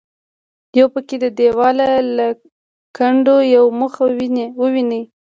[0.79, 2.27] یو پکې د دیواله له
[2.97, 3.93] کنډوه یو مخ
[4.61, 5.01] وویني.